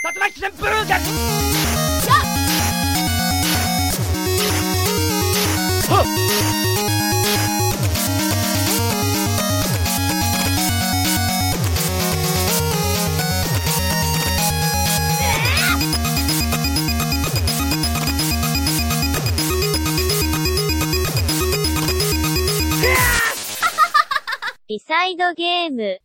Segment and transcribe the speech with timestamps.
[0.00, 0.40] Dat was een.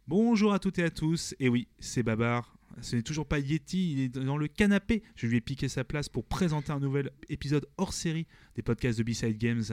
[0.05, 3.93] Bonjour à toutes et à tous, et oui, c'est Babar, ce n'est toujours pas Yeti,
[3.93, 5.01] il est dans le canapé.
[5.15, 8.97] Je lui ai piqué sa place pour présenter un nouvel épisode hors série des podcasts
[8.99, 9.63] de B-Side Games.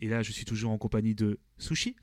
[0.00, 1.96] Et là, je suis toujours en compagnie de Sushi.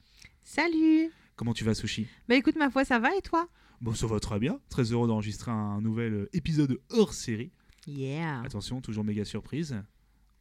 [0.43, 2.07] Salut Comment tu vas, Sushi?
[2.27, 3.47] Bah écoute, ma foi, ça va et toi?
[3.81, 4.59] Bon, ça va très bien.
[4.69, 7.51] Très heureux d'enregistrer un nouvel épisode hors série.
[7.87, 9.75] Yeah Attention, toujours méga surprise.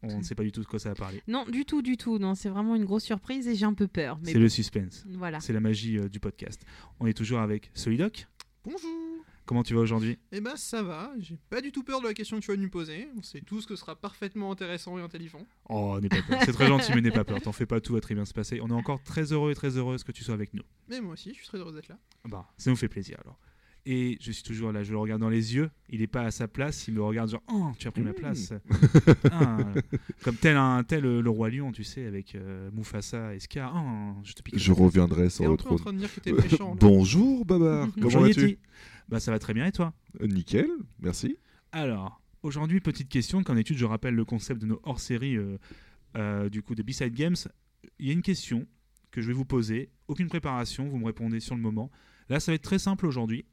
[0.03, 1.23] On ne sait pas du tout de quoi ça va parler.
[1.29, 2.19] Non, du tout, du tout.
[2.19, 4.19] Non, c'est vraiment une grosse surprise et j'ai un peu peur.
[4.25, 5.05] Mais C'est le suspense.
[5.09, 5.41] voilà.
[5.41, 6.63] C'est la magie euh, du podcast.
[7.01, 8.27] On est toujours avec Solidoc.
[8.65, 8.81] Bonjour
[9.51, 10.17] Comment tu vas aujourd'hui?
[10.31, 12.57] Eh ben ça va, j'ai pas du tout peur de la question que tu vas
[12.57, 15.45] nous poser, on sait tous que ce sera parfaitement intéressant et intelligent.
[15.69, 16.39] Oh, n'aie pas peur.
[16.45, 17.41] C'est très gentil, mais n'aie pas peur.
[17.41, 18.61] T'en fais pas tout, va très bien se passer.
[18.63, 20.63] On est encore très heureux et très heureuse que tu sois avec nous.
[20.89, 21.99] Mais moi aussi, je suis très heureux d'être là.
[22.27, 23.41] Bah, ça nous fait plaisir alors.
[23.87, 25.71] Et je suis toujours là, je le regarde dans les yeux.
[25.89, 28.13] Il est pas à sa place, il me regarde genre Oh, tu as pris ma
[28.13, 28.53] place.
[29.33, 29.59] Ah,
[30.23, 33.73] comme tel un tel euh, le roi lion, tu sais, avec euh, Mufasa et Scar.
[33.75, 34.59] Oh, je te pique.
[34.59, 35.79] Je reviendrai sur le peu en trône.
[35.79, 36.75] train de dire que t'es méchant.
[36.81, 38.59] Bonjour Babar, comment vas-tu.
[39.11, 39.93] Bah ça va très bien et toi?
[40.21, 40.69] Euh, Nickel,
[41.01, 41.37] merci.
[41.73, 43.43] Alors, aujourd'hui, petite question.
[43.43, 45.59] Qu'en étude, je rappelle le concept de nos hors-séries euh,
[46.17, 47.37] euh, du coup de B-Side Games?
[47.99, 48.67] Il y a une question
[49.11, 49.91] que je vais vous poser.
[50.07, 51.91] Aucune préparation, vous me répondez sur le moment.
[52.29, 53.45] Là, ça va être très simple aujourd'hui.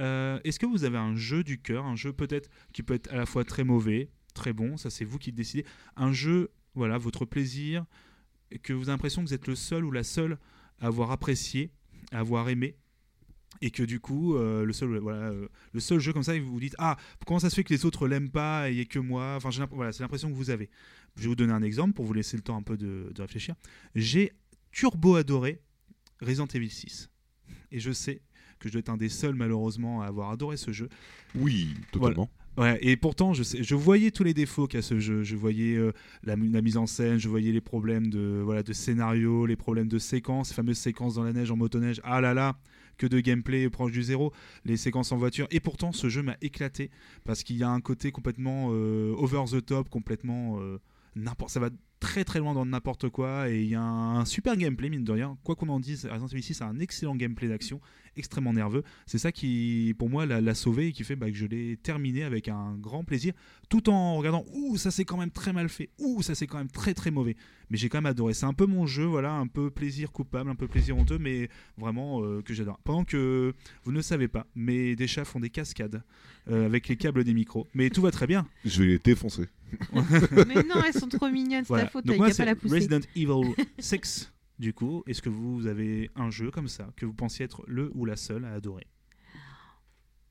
[0.00, 3.12] Euh, Est-ce que vous avez un jeu du cœur, un jeu peut-être qui peut être
[3.12, 5.64] à la fois très mauvais, très bon, ça c'est vous qui décidez.
[5.96, 7.84] Un jeu, voilà, votre plaisir,
[8.62, 10.38] que vous avez l'impression que vous êtes le seul ou la seule
[10.80, 11.70] à avoir apprécié,
[12.12, 12.76] à avoir aimé,
[13.60, 16.52] et que du coup, euh, le seul, voilà, euh, le seul jeu comme ça, vous
[16.52, 19.34] vous dites ah comment ça se fait que les autres l'aiment pas et que moi.
[19.36, 20.70] Enfin, voilà, c'est l'impression que vous avez.
[21.16, 23.22] Je vais vous donner un exemple pour vous laisser le temps un peu de, de
[23.22, 23.54] réfléchir.
[23.94, 24.32] J'ai
[24.72, 25.60] turbo adoré
[26.20, 27.10] Resident Evil 6
[27.70, 28.20] et je sais
[28.64, 30.88] que je dois être un des seuls malheureusement à avoir adoré ce jeu.
[31.34, 32.28] Oui, totalement.
[32.56, 35.24] Ouais, et pourtant, je, sais, je voyais tous les défauts qu'a ce jeu.
[35.24, 35.92] Je voyais euh,
[36.22, 39.88] la, la mise en scène, je voyais les problèmes de, voilà, de scénario, les problèmes
[39.88, 42.00] de séquences, ces fameuses séquences dans la neige, en motoneige.
[42.04, 42.56] Ah là là,
[42.96, 44.32] que de gameplay proche du zéro,
[44.64, 45.48] les séquences en voiture.
[45.50, 46.90] Et pourtant, ce jeu m'a éclaté
[47.24, 50.60] parce qu'il y a un côté complètement euh, over the top, complètement.
[50.60, 50.78] euh,
[51.16, 54.56] n'importe ça va très très loin dans n'importe quoi et il y a un, super
[54.56, 55.38] gameplay mine de rien.
[55.42, 57.80] Quoi qu'on en dise Resident Evil 6 a un excellent gameplay d'action
[58.16, 58.84] extrêmement nerveux.
[59.06, 62.22] C'est ça qui pour moi l'a, sauvé et qui fait bah, que je l'ai terminé
[62.22, 63.32] avec un grand plaisir
[63.68, 66.58] tout en regardant ouh ça c'est quand même très mal fait ouh ça c'est quand
[66.58, 67.36] même très très mauvais.
[67.70, 68.34] Mais j'ai quand même adoré.
[68.34, 71.48] C'est un peu mon jeu voilà un peu plaisir coupable un peu plaisir honteux mais
[71.78, 72.78] vraiment euh, que j'adore.
[72.84, 76.02] Pendant que vous ne savez pas mes des chats font des cascades
[76.50, 77.66] euh, avec les câbles des micros.
[77.74, 78.46] Mais tout va très bien.
[78.64, 79.48] Je vais les défoncer.
[80.46, 81.83] Mais non, elles sont trop mignonnes, c'est voilà.
[81.84, 82.54] Ta faute, pas la.
[82.64, 84.32] Resident Evil 6.
[84.58, 87.90] Du coup, est-ce que vous avez un jeu comme ça que vous pensiez être le
[87.94, 88.86] ou la seule à adorer?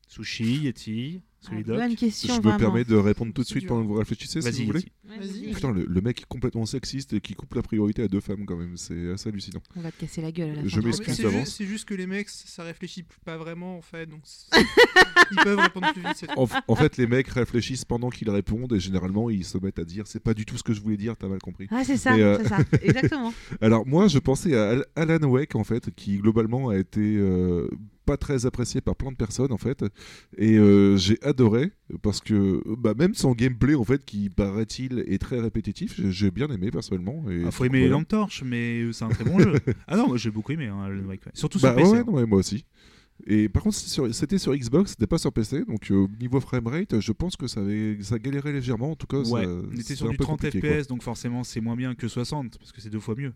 [0.08, 1.76] Sushi, Yeti, Ah, Solidoc.
[1.76, 2.58] bonne question, je me vraiment.
[2.58, 4.84] permets de répondre tout de suite pendant que vous réfléchissez, si vous voulez.
[5.04, 5.18] Vas-y.
[5.42, 5.52] vas-y.
[5.52, 8.46] Putain, le, le mec est complètement sexiste et qui coupe la priorité à deux femmes
[8.46, 9.60] quand même, c'est assez hallucinant.
[9.76, 10.86] On va te casser la gueule à la Je fin.
[10.86, 11.54] M'excuse c'est d'avance.
[11.56, 14.48] c'est juste que les mecs, ça réfléchit pas vraiment en fait, donc c'est-
[15.32, 16.12] ils peuvent répondre plus vite.
[16.16, 16.38] c'est tout.
[16.38, 19.78] En, f- en fait, les mecs réfléchissent pendant qu'ils répondent et généralement ils se mettent
[19.78, 21.66] à dire c'est pas du tout ce que je voulais dire, t'as mal compris.
[21.70, 23.34] Ah, c'est ça, Mais, euh, c'est ça, exactement.
[23.60, 27.68] Alors moi je pensais à Al- Alan Wake en fait qui globalement a été euh,
[28.04, 29.84] pas très apprécié par plein de personnes en fait
[30.36, 31.72] et euh, j'ai adoré
[32.02, 36.48] parce que bah, même son gameplay en fait qui paraît-il est très répétitif j'ai- bien
[36.48, 39.54] aimé personnellement et Ah, faut aimer les lampes torches, mais c'est un très bon jeu.
[39.86, 41.18] Ah non, moi j'ai beaucoup aimé hein, ouais.
[41.32, 41.90] surtout bah sur PC.
[41.92, 42.04] ouais, hein.
[42.12, 42.64] ouais, moi aussi
[43.28, 47.12] et par contre c'était sur- Xbox c'était pas sur PC donc euh, niveau framerate je
[47.12, 50.08] pense que ça avait ça galérait légèrement en tout cas Ouais, ça- on était sur
[50.10, 52.90] du peu 30 compliqué, FPS, donc forcément c'est moins bien que 60, parce que c'est
[52.90, 53.32] deux fois mieux.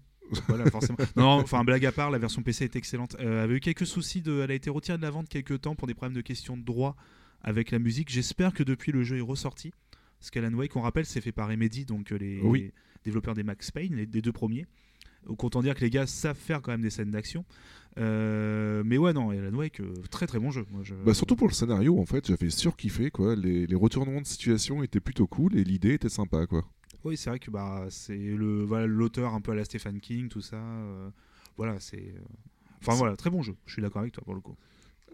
[0.49, 0.99] Voilà, forcément.
[1.17, 3.17] Non, enfin, blague à part, la version PC est excellente.
[3.21, 4.41] Euh, elle avait eu quelques soucis, de...
[4.43, 6.63] elle a été retirée de la vente quelques temps pour des problèmes de questions de
[6.63, 6.97] droit
[7.43, 8.09] avec la musique.
[8.11, 9.73] J'espère que depuis le jeu est ressorti.
[10.19, 12.73] Parce qu'Alan Wake, on rappelle, c'est fait par Remedy, donc euh, les Oui.
[13.05, 14.67] développeurs des Max Payne, les, des deux premiers.
[15.27, 17.45] Donc autant dire que les gars savent faire quand même des scènes d'action.
[17.99, 20.65] Euh, mais ouais, non, Alan Wake, euh, très très bon jeu.
[20.71, 23.35] Moi, je- Bah, surtout pour le scénario, en fait, j'avais surkiffé, quoi.
[23.35, 26.65] Les, les retournements de situation étaient plutôt cool et l'idée était sympa, quoi.
[27.05, 30.29] Oui, c'est vrai que bah, c'est le voilà, l'auteur un peu à la Stephen King,
[30.29, 30.57] tout ça.
[30.57, 31.09] euh,
[31.57, 31.97] voilà, c'est.
[31.99, 32.19] euh,
[32.81, 33.55] Enfin C'est- voilà, très bon jeu.
[33.67, 34.57] Je suis d'accord avec toi pour le coup.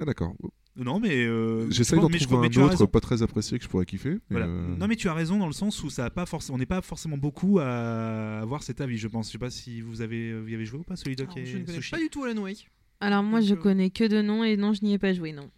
[0.01, 0.35] Ah, d'accord.
[0.77, 1.25] Non, mais.
[1.25, 4.19] euh, J'essaye d'en trouver un autre pas très apprécié que je pourrais kiffer.
[4.29, 4.47] Voilà.
[4.47, 6.59] euh, Non, mais tu as raison dans le sens où ça a pas forcément, on
[6.59, 9.29] n'est pas forcément beaucoup à avoir cet avis, je pense.
[9.29, 11.47] Je sais pas si vous avez, vous y avez joué ou pas, Solidoc Alors, et
[11.47, 11.91] je ne connais Sushi.
[11.93, 12.69] pas du tout Alan Wake.
[13.01, 15.13] Alors moi, Donc, je euh, connais que de nom et non, je n'y ai pas
[15.13, 15.49] joué, non.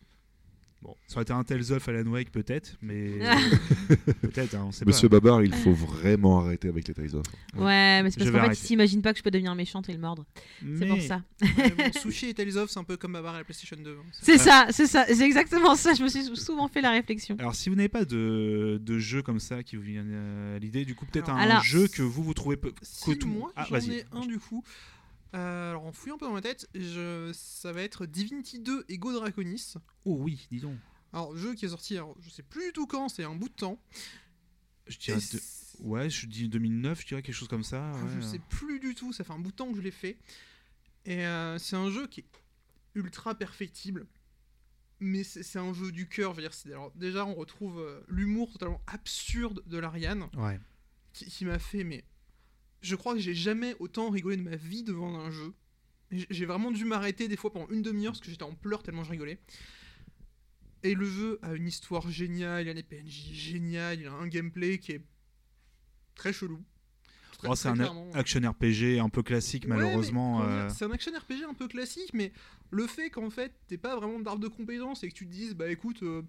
[0.82, 3.18] Bon, ça aurait été un Tales of Alan Wake peut-être, mais
[4.20, 5.20] peut-être, hein, on sait Monsieur pas.
[5.20, 7.24] Babar, il faut vraiment arrêter avec les Tales of.
[7.56, 8.60] Ouais, mais c'est Je parce vais qu'en fait, arrêter.
[8.62, 10.24] il s'imagine pas que je peux devenir méchante et le mordre.
[10.78, 11.22] C'est pour ça.
[11.40, 11.48] Bon,
[12.00, 13.90] Sushi et Tales of, c'est un peu comme Babar à la PlayStation 2.
[13.90, 14.02] hein.
[14.22, 15.94] C'est ça, c'est ça, c'est exactement ça.
[15.94, 17.36] Je me suis souvent fait la réflexion.
[17.38, 20.04] Alors, si vous n'avez pas de, de jeu comme ça qui vous vient
[20.54, 22.72] à l'idée, du coup, peut-être un Alors- jeu que vous vous trouvez peu.
[22.82, 23.90] Si, que tout- moi, Ah, j'en vas-y.
[23.92, 24.62] ai un du coup.
[25.36, 27.30] Euh, alors, en fouillant un peu dans ma tête, je...
[27.34, 29.74] ça va être Divinity 2 et Go Draconis.
[30.04, 30.78] Oh oui, dis donc.
[31.12, 33.48] Alors, jeu qui est sorti, alors, je sais plus du tout quand, c'est un bout
[33.48, 33.80] de temps.
[34.86, 35.40] Je dirais de-
[35.84, 37.92] Ouais, je dis 2009, je dirais quelque chose comme ça.
[37.94, 38.10] Ah, ouais.
[38.16, 40.16] Je sais plus du tout, ça fait un bout de temps que je l'ai fait.
[41.04, 42.26] Et euh, c'est un jeu qui est
[42.94, 44.06] ultra perfectible.
[45.00, 46.34] Mais c'est un jeu du cœur.
[46.66, 50.58] alors, déjà, on retrouve euh, l'humour totalement absurde de l'Ariane, Ouais.
[51.12, 52.02] qui, qui m'a fait, mais
[52.82, 55.52] je crois que j'ai jamais autant rigolé de ma vie devant un jeu.
[56.10, 59.02] J'ai vraiment dû m'arrêter des fois pendant une demi-heure parce que j'étais en pleurs tellement
[59.04, 59.38] je rigolais.
[60.82, 64.28] Et le jeu a une histoire géniale, il a des PNJ génial, il a un
[64.28, 65.02] gameplay qui est
[66.14, 66.62] très chelou.
[67.44, 70.42] Oh, c'est très un action RPG un peu classique, Ouais, malheureusement.
[70.42, 72.32] euh, C'est un action RPG un peu classique, mais
[72.70, 75.54] le fait qu'en fait t'es pas vraiment d'arbre de compétences et que tu te dises
[75.54, 76.22] bah écoute, euh,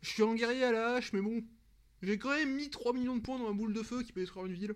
[0.00, 1.42] je suis un guerrier à la hache, mais bon,
[2.02, 4.20] j'ai quand même mis 3 millions de points dans ma boule de feu qui peut
[4.20, 4.74] détruire une ville.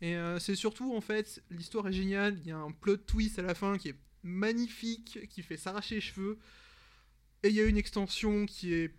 [0.00, 3.38] Et euh, c'est surtout en fait, l'histoire est géniale, il y a un plot twist
[3.38, 6.38] à la fin qui est magnifique, qui fait s'arracher les cheveux,
[7.42, 8.92] et il y a une extension qui est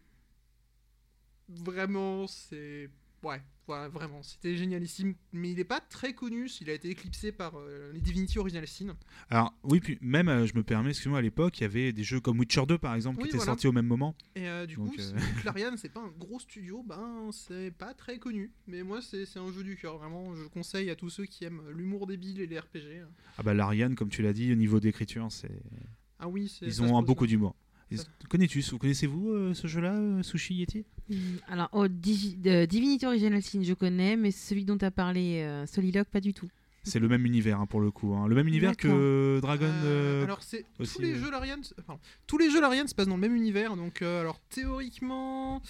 [1.50, 2.90] vraiment, c'est
[3.25, 7.31] ouais, voilà, vraiment, c'était génialissime, mais il n'est pas très connu, il a été éclipsé
[7.31, 8.95] par euh, les Divinity Original Sin.
[9.30, 12.04] Alors, oui, puis même, euh, je me permets, excuse-moi, à l'époque, il y avait des
[12.04, 13.51] jeux comme Witcher 2, par exemple, Oui, qui étaient voilà.
[13.54, 14.16] sortis au même moment.
[14.36, 16.83] Et euh, du Donc, coup, euh, c'est- vu que l'Ariane, c'est pas un gros studio,
[16.83, 18.51] ben c'est pas très connu.
[18.68, 20.36] Mais moi, c'est un jeu du cœur, vraiment.
[20.36, 23.01] Je conseille à tous ceux qui aiment l'humour débile et les RPG.
[23.38, 25.50] Ah bah, l'Ariane, comme tu l'as dit, au niveau d'écriture, c'est...
[26.19, 26.66] Ah oui, c'est.
[26.66, 27.56] ils ont un beaucoup d'humour.
[28.30, 30.83] Connais-tu, vous connaissez-vous euh, ce jeu-là, euh, Sushi Yeti?
[31.12, 34.92] Hum, Alors, oh, Digi- euh, Divinity Original Sin, je connais, mais celui dont tu as
[34.92, 36.50] parlé, euh, Soliloque, pas du tout.
[36.83, 38.13] C'est le même univers, hein, pour le coup.
[38.13, 38.27] hein.
[38.27, 39.65] Le même univers que Dragon...
[39.65, 41.18] Euh, euh, alors c'est tous les euh.
[41.24, 41.31] jeux
[41.88, 43.75] pardon, tous les jeux se passent dans le même univers.
[43.75, 45.63] Donc euh, alors théoriquement,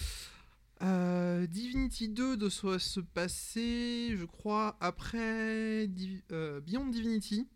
[0.81, 5.87] euh, Divinity 2 doit se- se passer, je crois, après
[6.33, 7.47] euh, Beyond Divinity,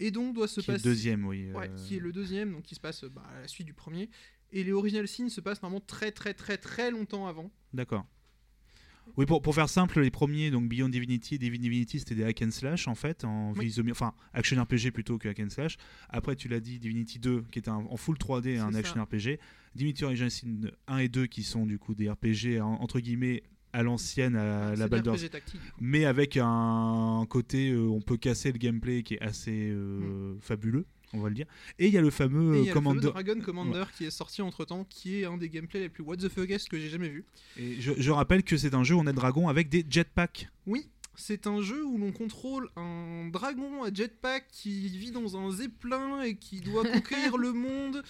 [0.00, 0.88] et donc doit se qui est le passer.
[0.88, 1.50] deuxième, oui.
[1.52, 3.74] Ouais, euh, qui est le deuxième, donc qui se passe bah, à la suite du
[3.74, 4.10] premier.
[4.52, 7.50] Et les Original Sin se passent normalement très très très très longtemps avant.
[7.72, 8.04] D'accord.
[9.16, 12.22] Oui, pour, pour faire simple, les premiers, donc Beyond Divinity et Divine Divinity, c'était des
[12.24, 13.74] hack and slash en fait, en Oui.
[13.90, 15.78] enfin action RPG plutôt que hack and slash.
[16.10, 19.02] Après, tu l'as dit, Divinity 2 qui était un- en full 3D, un C'est action.
[19.02, 19.40] RPG.
[19.74, 23.42] Divinity Original Sin 1 et 2 qui sont du coup des RPG en- entre guillemets
[23.72, 25.24] à l'ancienne, à la Baldur's
[25.80, 30.86] mais avec un côté euh, on peut casser le gameplay qui est assez euh, fabuleux,
[31.12, 31.46] on va le dire.
[31.78, 32.56] Et il y a le fameux.
[32.56, 33.10] Et y a euh, le fameux Commander.
[33.12, 36.16] Dragon Commander qui est sorti entre temps, qui est un des gameplays les plus what
[36.16, 37.24] the fuckest que j'ai jamais vu.
[37.56, 40.48] Et je, je rappelle que c'est un jeu où on est dragon avec des jetpacks.
[40.66, 45.50] Oui, c'est un jeu où l'on contrôle un dragon à jetpack qui vit dans un
[45.50, 48.02] zeppelin et qui doit conquérir le monde.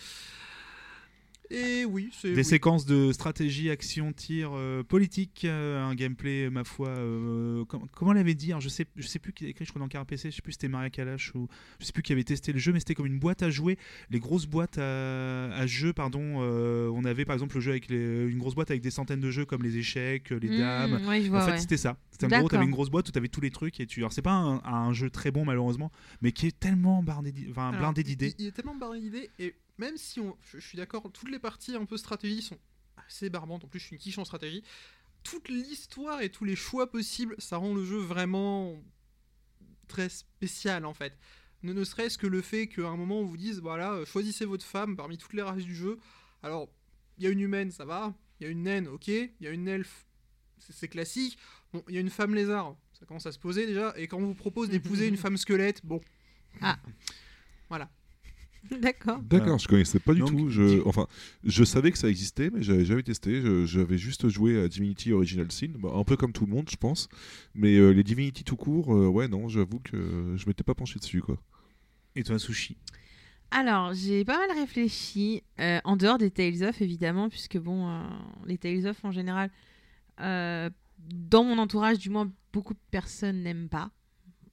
[1.50, 2.30] Et oui, c'est.
[2.30, 2.44] Des oui.
[2.44, 6.88] séquences de stratégie, action, tir, euh, politique, euh, un gameplay, ma foi.
[6.88, 9.80] euh, com- comment l'avait dit Je sais, je sais plus qui l'a écrit, je crois
[9.86, 11.48] dans PC, je sais plus si c'était Maria Kalash ou
[11.80, 13.78] je sais plus qui avait testé le jeu, mais c'était comme une boîte à jouer.
[14.10, 16.20] Les grosses boîtes à, à jeux, pardon.
[16.40, 19.20] euh, on avait par exemple le jeu avec les- une grosse boîte avec des centaines
[19.20, 20.94] de jeux comme les échecs, les dames.
[20.94, 21.58] Hum, ouais, je En vois, fait, ouais.
[21.58, 21.96] c'était ça.
[22.10, 24.00] C'était un gros, t'avais une grosse boîte où t'avais tous les trucs et tu.
[24.00, 25.90] Alors, c'est pas un, un jeu très bon malheureusement,
[26.22, 28.34] mais qui est tellement blindé d'idées.
[28.38, 31.30] Il, il est tellement barré d'idées, et même si on, je, je suis d'accord, toutes
[31.30, 32.58] les parties un peu stratégie sont
[33.06, 33.64] assez barbantes.
[33.64, 34.62] En plus, je suis une quiche en stratégie.
[35.22, 38.82] Toute l'histoire et tous les choix possibles, ça rend le jeu vraiment
[39.88, 41.18] très spécial en fait.
[41.62, 44.46] Ne, ne serait-ce que le fait qu'à un moment on vous dise voilà, euh, choisissez
[44.46, 45.98] votre femme parmi toutes les races du jeu.
[46.42, 46.70] Alors,
[47.18, 48.14] il y a une humaine, ça va.
[48.38, 49.08] Il y a une naine, ok.
[49.08, 50.06] Il y a une elfe,
[50.58, 51.38] c'est c'est classique.
[51.72, 53.92] Bon, il y a une femme lézard, ça commence à se poser déjà.
[53.96, 56.00] Et quand on vous propose d'épouser une femme squelette, bon.
[56.62, 56.78] Ah.
[57.68, 57.90] Voilà.
[58.80, 59.20] D'accord.
[59.22, 60.50] D'accord, je connaissais pas du Donc, tout.
[60.50, 61.06] Je, enfin,
[61.44, 63.40] je savais que ça existait, mais j'avais jamais testé.
[63.40, 66.68] Je- J'avais juste joué à Divinity Original Sin, bah, un peu comme tout le monde,
[66.70, 67.08] je pense.
[67.54, 70.98] Mais euh, les Divinity tout court, euh, ouais, non, j'avoue que je m'étais pas penché
[70.98, 71.36] dessus, quoi.
[72.16, 72.76] Et toi, Sushi?
[73.50, 78.02] Alors, j'ai pas mal réfléchi, euh, en dehors des Tales of, évidemment, puisque bon, euh,
[78.46, 79.50] les Tales of, en général,
[80.20, 83.90] euh, dans mon entourage, du moins, beaucoup de personnes n'aiment pas.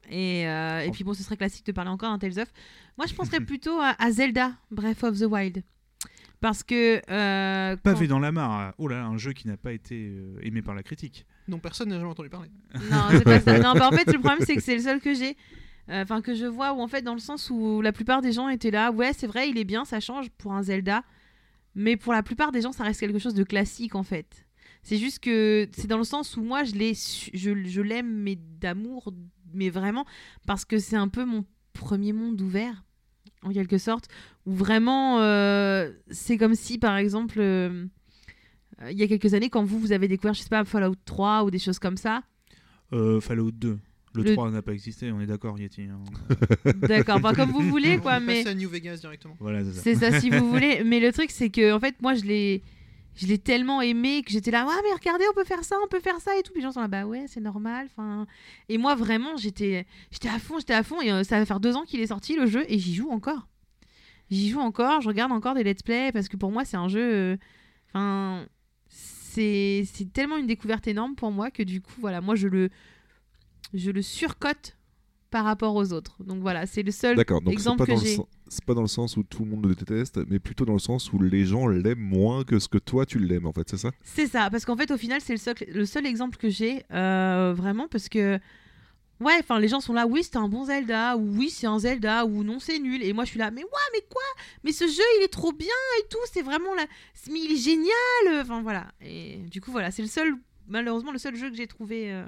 [0.10, 0.92] Et, euh, et Oh.
[0.92, 2.52] puis bon, ce serait classique de parler encore d'un Tales of.
[2.98, 5.64] Moi, je penserais plutôt à, à Zelda, Breath of the Wild.
[6.40, 7.02] Parce que...
[7.12, 8.74] euh, Pavé quand- dans la mare.
[8.78, 11.26] Oh là, là, un jeu qui n'a pas été euh, aimé par la critique.
[11.48, 12.50] dont personne n'a jamais entendu parler.
[12.92, 13.58] Non, c'est pas ça.
[13.60, 15.36] Non, bah, en fait, le problème, c'est que c'est le seul que j'ai.
[15.90, 18.34] Euh, Enfin, que je vois où en fait, dans le sens où la plupart des
[18.34, 21.02] gens étaient là, ouais, c'est vrai, il est bien, ça change pour un Zelda.
[21.76, 24.46] Mais pour la plupart des gens, ça reste quelque chose de classique en fait.
[24.84, 29.14] C'est juste que c'est dans le sens où moi, je l'ai, je l'aime, mais d'amour,
[29.54, 30.06] mais vraiment,
[30.46, 32.84] parce que c'est un peu mon premier monde ouvert,
[33.44, 34.08] en quelque sorte,
[34.46, 37.86] où vraiment, euh, c'est comme si, par exemple, euh,
[38.82, 40.96] euh, il y a quelques années, quand vous, vous avez découvert, je sais pas, Fallout
[41.06, 42.24] 3 ou des choses comme ça,
[42.94, 43.78] Euh, Fallout 2.
[44.14, 45.84] Le, Le- 3 n'a pas existé, on est d'accord, Yeti.
[45.84, 46.00] hein.
[46.88, 48.48] d'accord, pas comme vous voulez, quoi, On mais...
[48.48, 49.36] à New Vegas directement.
[49.40, 49.82] voilà, c'est ça.
[49.84, 50.82] C'est ça si vous voulez.
[50.84, 52.64] Mais le truc, c'est que en fait, moi, je l'ai,
[53.18, 55.88] je l'ai tellement aimé que j'étais là, ouais, mais regardez, on peut faire ça, on
[55.88, 56.54] peut faire ça et tout.
[56.54, 57.88] Puis les gens sont là, bah ouais, c'est normal.
[57.92, 58.26] Enfin,
[58.70, 61.02] et moi, vraiment, j'étais, j'étais à fond, j'étais à fond.
[61.02, 63.10] Et euh, ça va faire deux ans qu'il est sorti le jeu et j'y joue
[63.10, 63.48] encore.
[64.30, 65.02] J'y joue encore.
[65.02, 67.02] Je regarde encore des let's play parce que pour moi, c'est un jeu.
[67.02, 67.38] euh,
[67.90, 68.46] Enfin,
[68.88, 72.70] c'est, c'est tellement une découverte énorme pour moi que du coup, voilà, moi, je le,
[73.74, 74.77] je le surcote
[75.30, 76.24] par rapport aux autres.
[76.24, 78.16] Donc voilà, c'est le seul D'accord, donc c'est exemple pas, que dans le j'ai.
[78.16, 80.74] sen- c'est pas dans le sens où tout le monde le déteste, mais plutôt dans
[80.74, 83.70] le sens où les gens l'aiment moins que ce que toi tu l'aimes, en fait,
[83.70, 83.92] c'est ça?
[84.04, 86.84] C'est ça, parce qu'en fait, au final, c'est le seul, le seul exemple que j'ai,
[86.94, 88.40] euh, vraiment, parce que,
[89.20, 91.80] ouais, enfin, les gens sont là, oui, c'est un bon Zelda, ou oui, c'est un
[91.80, 93.04] Zelda, ou non, c'est nul.
[93.04, 94.22] Et moi, je suis là, mais ouais, mais quoi?
[94.64, 95.68] Mais ce jeu, il est trop bien
[96.00, 96.86] et tout, c'est vraiment là,
[97.30, 98.42] mais il est génial.
[98.42, 98.88] Enfin, voilà.
[99.02, 100.36] Et du coup, voilà, c'est le seul,
[100.68, 102.24] malheureusement, le seul jeu que j'ai trouvé, euh,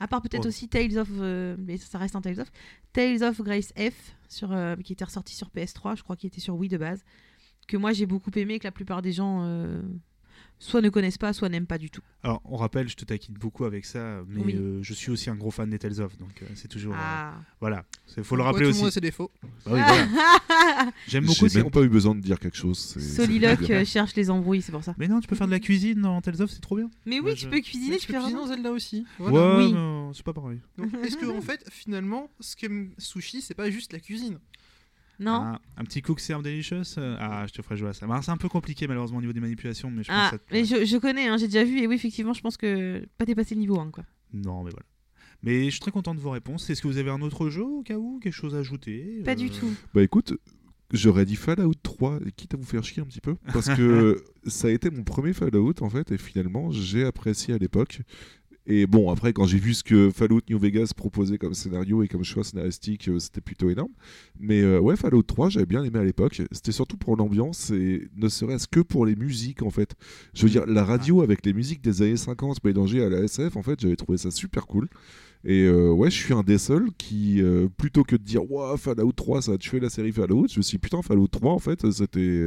[0.00, 0.48] à part peut-être Oh.
[0.48, 2.50] aussi Tales of, euh, mais ça reste un Tales of,
[2.92, 6.40] Tales of Grace F, sur, euh, qui était ressorti sur PS3, je crois qu'il était
[6.40, 7.04] sur Wii de base,
[7.66, 9.42] que moi, j'ai beaucoup aimé, que la plupart des gens.
[10.58, 12.00] Soit ne connaissent pas, soit n'aiment pas du tout.
[12.22, 14.54] Alors, on rappelle, je te taquine beaucoup avec ça, mais Oui.
[14.56, 16.94] euh, je suis aussi un gros fan des Tales of, donc euh, c'est toujours.
[16.94, 17.34] euh, Ah.
[17.60, 17.84] voilà,
[18.16, 18.78] il faut le rappeler tout aussi.
[18.78, 19.30] le monde a ses défauts.
[19.42, 20.90] Bah oui, voilà.
[21.08, 22.78] J'aime beaucoup J'ai même pas eu besoin de dire quelque chose.
[22.78, 24.94] Soliloque euh, cherche les embrouilles, c'est pour ça.
[24.98, 26.90] Mais non, tu peux faire de la cuisine dans Tales of, c'est trop bien.
[27.04, 28.46] Mais oui, Moi, tu je- peux cuisiner, Mais tu peux cuisiner vraiment...
[28.48, 29.04] dans Zelda aussi.
[29.18, 29.58] Voilà.
[29.58, 30.12] Ouais, Oui.
[30.14, 30.60] c'est pas pareil.
[30.78, 34.38] Donc, Est-ce que en fait, finalement, ce qu'aime Sushi, c'est pas juste la cuisine?
[35.18, 36.98] Non Ah, un petit cook serve delicious.
[36.98, 38.06] euh, Ah, je te ferai jouer à ça.
[38.06, 40.36] Bah, c'est un peu compliqué malheureusement au niveau des manipulations, mais je pense Ah, que
[40.36, 42.56] ça te mais je, je connais, hein, j'ai déjà vu, et oui, effectivement, je pense
[42.56, 44.04] que pas dépasser le niveau 1, quoi.
[44.32, 44.84] Non, mais voilà.
[45.42, 46.68] Mais je suis très content de vos réponses.
[46.70, 49.32] Est-ce que vous avez un autre jeu au cas où Quelque chose à ajouter Pas
[49.32, 49.70] Euh, du tout.
[49.94, 50.32] Bah écoute,
[50.92, 54.68] j'aurais dit Fallout 3, quitte à vous faire chier un petit peu, parce que ça
[54.68, 58.00] a été mon premier Fallout en fait, et finalement j'ai apprécié à l'époque.
[58.68, 62.08] Et bon, après, quand j'ai vu ce que Fallout New Vegas proposait comme scénario et
[62.08, 63.92] comme choix scénaristique, euh, c'était plutôt énorme.
[64.40, 66.42] Mais euh, ouais, Fallout 3, j'avais bien aimé à l'époque.
[66.50, 69.94] C'était surtout pour l'ambiance et ne serait-ce que pour les musiques en fait.
[70.34, 73.56] Je veux dire, la radio avec les musiques des années 50 mélangées à la SF,
[73.56, 74.88] en fait, j'avais trouvé ça super cool.
[75.44, 77.40] Et euh, ouais, je suis un des seuls qui,
[77.76, 80.62] plutôt que de dire Ouah, Fallout 3, ça a tué la série Fallout, je me
[80.62, 82.44] suis dit, putain, Fallout 3, en fait, c'était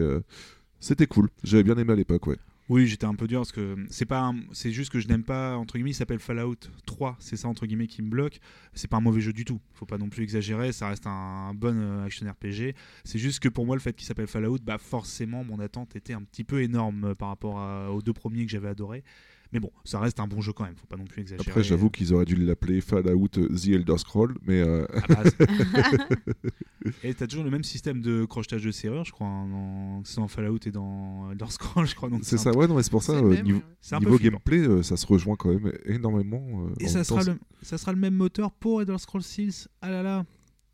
[0.82, 1.30] c'était cool.
[1.44, 2.38] J'avais bien aimé à l'époque, ouais.
[2.70, 5.58] Oui, j'étais un peu dur parce que c'est pas, c'est juste que je n'aime pas
[5.58, 5.90] entre guillemets.
[5.90, 8.40] Il s'appelle Fallout 3, c'est ça entre guillemets qui me bloque.
[8.76, 9.60] C'est pas un mauvais jeu du tout.
[9.74, 10.72] Faut pas non plus exagérer.
[10.72, 12.76] Ça reste un, bon euh, action RPG.
[13.04, 16.14] C'est juste que pour moi le fait qu'il s'appelle Fallout, bah forcément mon attente était
[16.14, 17.56] un petit peu énorme euh, par rapport
[17.92, 19.04] aux deux premiers que j'avais adorés.
[19.52, 20.76] Mais bon, ça reste un bon jeu quand même.
[20.76, 21.50] Faut pas non plus exagérer.
[21.50, 25.24] Après, j'avoue qu'ils auraient dû l'appeler Fallout The Elder Scroll, mais euh, Ah bah,
[27.04, 30.18] et t'as toujours le même système de crochetage de serrure, je crois, hein, dans, c'est
[30.18, 32.10] dans Fallout et dans Elder Scrolls, je crois.
[32.10, 33.62] Donc c'est ça, peu- ouais, non, mais c'est pour ça, euh, même,
[34.02, 36.68] niveau, gameplay, euh, ça se rejoint quand même énormément.
[36.68, 39.24] euh, Et ça même sera, temps, le, ça sera le même moteur pour Elder Scrolls
[39.24, 39.68] 6.
[39.82, 40.26] Ah là là,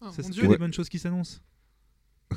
[0.02, 0.44] Ah, ça Dieu.
[0.44, 0.50] Ouais.
[0.50, 1.40] des bonnes choses qui s'annoncent.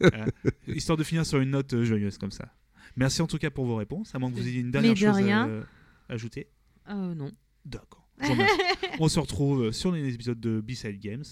[0.00, 0.26] Voilà.
[0.68, 2.52] Histoire de finir sur une note joyeuse comme ça.
[2.96, 4.98] Merci en tout cas pour vos réponses, à moins que vous ayez une dernière de
[4.98, 5.44] chose rien.
[5.44, 5.62] à euh,
[6.08, 6.48] ajouter.
[6.88, 7.30] Euh, non.
[7.64, 8.08] D'accord.
[9.00, 11.24] On se retrouve sur les épisodes de B-Side Games.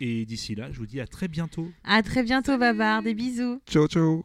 [0.00, 1.68] Et d'ici là, je vous dis à très bientôt.
[1.84, 3.02] À très bientôt, Babar.
[3.02, 3.60] Des bisous.
[3.66, 4.24] Ciao, ciao.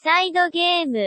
[0.00, 0.98] サイドゲーム。